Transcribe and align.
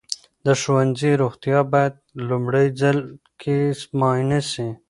د 0.45 0.47
ښوونځي 0.61 1.11
روغتیا 1.21 1.59
باید 1.73 1.93
لومړي 2.29 2.67
ځل 2.81 2.97
کې 3.41 3.57
معاینه 3.99 4.39
سي. 4.51 4.67